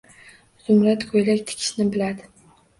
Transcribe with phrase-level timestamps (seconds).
[0.67, 2.29] Zumrad ko'ylak tikishni biladi